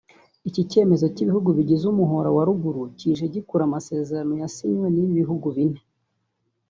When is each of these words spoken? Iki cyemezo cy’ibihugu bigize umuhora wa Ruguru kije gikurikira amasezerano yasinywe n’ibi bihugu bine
Iki 0.49 0.61
cyemezo 0.71 1.05
cy’ibihugu 1.15 1.49
bigize 1.57 1.83
umuhora 1.87 2.29
wa 2.35 2.43
Ruguru 2.47 2.81
kije 2.99 3.25
gikurikira 3.33 3.63
amasezerano 3.69 4.33
yasinywe 4.41 4.87
n’ibi 4.91 5.11
bihugu 5.19 5.47
bine 5.55 5.81